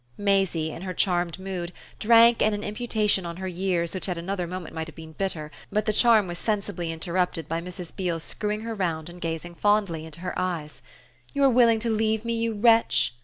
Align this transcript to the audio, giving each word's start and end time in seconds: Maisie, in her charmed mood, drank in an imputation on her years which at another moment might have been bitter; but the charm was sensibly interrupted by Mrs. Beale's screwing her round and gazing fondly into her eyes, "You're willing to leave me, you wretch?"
Maisie, 0.17 0.71
in 0.71 0.81
her 0.81 0.95
charmed 0.95 1.37
mood, 1.37 1.71
drank 1.99 2.41
in 2.41 2.55
an 2.55 2.63
imputation 2.63 3.23
on 3.23 3.37
her 3.37 3.47
years 3.47 3.93
which 3.93 4.09
at 4.09 4.17
another 4.17 4.47
moment 4.47 4.73
might 4.73 4.87
have 4.87 4.95
been 4.95 5.11
bitter; 5.11 5.51
but 5.71 5.85
the 5.85 5.93
charm 5.93 6.25
was 6.25 6.39
sensibly 6.39 6.91
interrupted 6.91 7.47
by 7.47 7.61
Mrs. 7.61 7.95
Beale's 7.95 8.23
screwing 8.23 8.61
her 8.61 8.73
round 8.73 9.09
and 9.09 9.21
gazing 9.21 9.53
fondly 9.53 10.03
into 10.03 10.21
her 10.21 10.33
eyes, 10.39 10.81
"You're 11.35 11.51
willing 11.51 11.77
to 11.81 11.91
leave 11.91 12.25
me, 12.25 12.33
you 12.33 12.55
wretch?" 12.55 13.13